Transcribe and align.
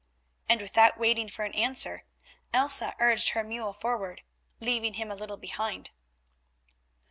And 0.49 0.61
without 0.63 0.97
waiting 0.97 1.29
for 1.29 1.45
an 1.45 1.53
answer 1.53 2.05
Elsa 2.53 2.95
urged 2.97 3.29
her 3.29 3.43
mule 3.43 3.71
forward, 3.71 4.23
leaving 4.59 4.95
him 4.95 5.11
a 5.11 5.15
little 5.15 5.37
behind. 5.37 5.91